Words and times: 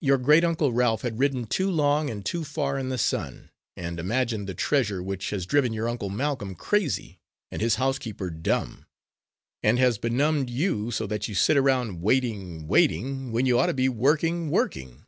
Your 0.00 0.16
great 0.16 0.44
uncle 0.44 0.72
Ralph 0.72 1.02
had 1.02 1.18
ridden 1.18 1.44
too 1.44 1.68
long 1.68 2.08
and 2.08 2.24
too 2.24 2.44
far 2.44 2.78
in 2.78 2.88
the 2.88 2.96
sun, 2.98 3.50
and 3.76 3.98
imagined 3.98 4.46
the 4.48 4.54
treasure, 4.54 5.02
which 5.02 5.30
has 5.30 5.44
driven 5.44 5.72
your 5.72 5.88
Uncle 5.88 6.08
Malcolm 6.08 6.54
crazy, 6.54 7.18
and 7.50 7.60
his 7.60 7.74
housekeeper 7.74 8.30
dumb, 8.30 8.86
and 9.64 9.76
has 9.80 9.98
benumbed 9.98 10.50
you 10.50 10.92
so 10.92 11.04
that 11.08 11.26
you 11.26 11.34
sit 11.34 11.56
around 11.56 12.00
waiting, 12.00 12.68
waiting, 12.68 13.32
when 13.32 13.44
you 13.44 13.58
ought 13.58 13.66
to 13.66 13.74
be 13.74 13.88
working, 13.88 14.50
working! 14.50 15.04